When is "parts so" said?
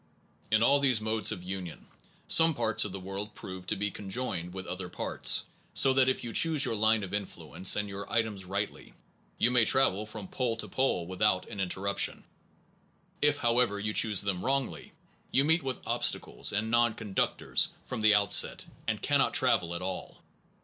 4.89-5.93